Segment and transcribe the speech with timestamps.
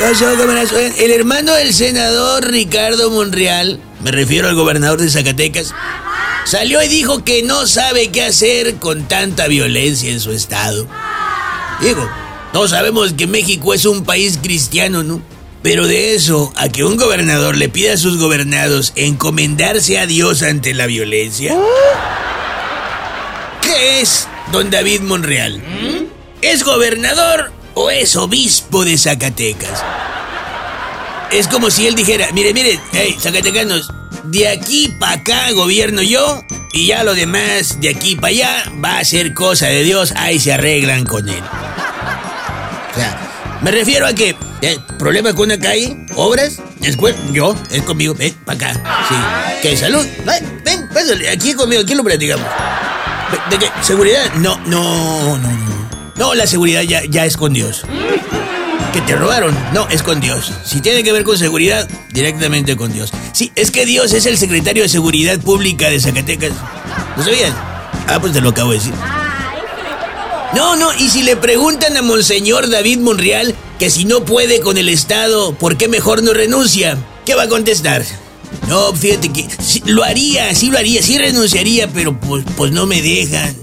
[0.00, 5.74] El hermano del senador Ricardo Monreal, me refiero al gobernador de Zacatecas,
[6.44, 10.86] salió y dijo que no sabe qué hacer con tanta violencia en su estado.
[11.80, 12.08] Digo,
[12.52, 15.20] todos sabemos que México es un país cristiano, ¿no?
[15.62, 20.42] Pero de eso a que un gobernador le pida a sus gobernados encomendarse a Dios
[20.42, 21.56] ante la violencia.
[23.62, 25.60] ¿Qué es don David Monreal?
[26.40, 29.84] ¿Es gobernador o es obispo de Zacatecas?
[31.30, 33.92] Es como si él dijera, mire, mire, hey, Zacatecanos,
[34.24, 38.98] de aquí para acá gobierno yo y ya lo demás de aquí para allá va
[38.98, 41.42] a ser cosa de Dios, ahí se arreglan con él.
[42.90, 47.82] O sea, me refiero a que, eh, problema con una calle, obras, después yo, es
[47.82, 49.14] conmigo, ven, para acá, sí.
[49.62, 50.04] ¿Qué, salud?
[50.26, 52.46] Ven, ven, pásale, aquí conmigo, aquí lo platicamos.
[53.50, 53.70] ¿De, de qué?
[53.82, 54.34] ¿Seguridad?
[54.34, 55.97] No, no, no, no.
[56.18, 57.82] No, la seguridad ya, es con Dios.
[58.92, 59.56] ¿Que te robaron?
[59.72, 60.52] No, es con Dios.
[60.64, 63.12] Si tiene que ver con seguridad, directamente con Dios.
[63.32, 66.52] Sí, es que Dios es el secretario de Seguridad Pública de Zacatecas.
[67.16, 67.52] ¿Lo sabías?
[68.08, 68.94] Ah, pues te lo acabo de decir.
[70.56, 74.76] No, no, y si le preguntan a Monseñor David Monreal que si no puede con
[74.76, 76.98] el Estado, ¿por qué mejor no renuncia?
[77.24, 78.04] ¿Qué va a contestar?
[78.66, 82.86] No, fíjate que sí, lo haría, sí lo haría, sí renunciaría, pero pues, pues no
[82.86, 83.54] me dejan.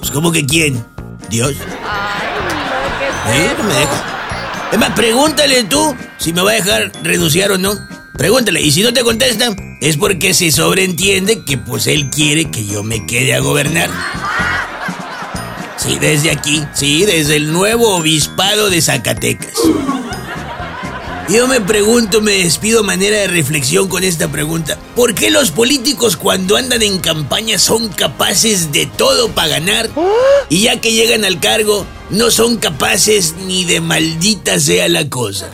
[0.00, 0.84] Pues ¿cómo que quién?
[1.30, 1.52] ¿Dios?
[1.52, 3.54] ¿Eh?
[3.56, 4.68] No me deja.
[4.72, 7.72] Es más, pregúntale tú si me va a dejar renunciar o no.
[8.16, 12.66] Pregúntale, y si no te contesta, es porque se sobreentiende que pues él quiere que
[12.66, 13.88] yo me quede a gobernar.
[15.76, 19.54] Sí, desde aquí, sí, desde el nuevo obispado de Zacatecas.
[21.30, 24.76] Yo me pregunto, me despido manera de reflexión con esta pregunta.
[24.96, 29.88] ¿Por qué los políticos cuando andan en campaña son capaces de todo para ganar?
[30.48, 35.48] Y ya que llegan al cargo, no son capaces ni de maldita sea la cosa.